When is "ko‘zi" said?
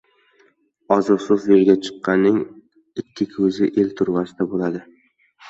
3.35-3.71